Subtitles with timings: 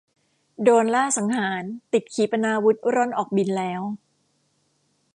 [0.61, 1.63] โดรนล่าสังหาร
[1.93, 3.81] ติดขีปนาวุธร่อนออกบินแล้ว